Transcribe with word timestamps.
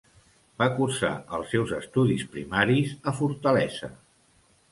Va 0.61 0.67
cursar 0.77 1.11
els 1.39 1.51
seus 1.55 1.73
estudis 1.79 2.25
primaris 2.37 2.97
a 3.11 3.13
Fortaleza. 3.21 3.93